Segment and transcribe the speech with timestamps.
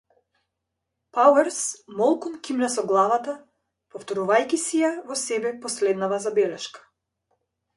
[1.17, 1.59] Пауерс
[1.99, 3.35] молкум кимна со главата,
[3.97, 6.87] повторувајќи си ја во себе последнава забелешка.